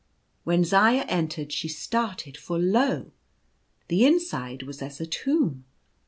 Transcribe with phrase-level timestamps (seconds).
[0.45, 3.11] When Zaya entered, she started, for lo!
[3.87, 5.63] the inside was as a tomb.